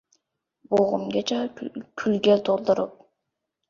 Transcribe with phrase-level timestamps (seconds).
[0.71, 1.43] Bo‘g‘zimgacha
[1.77, 3.01] kulga to‘ldirib.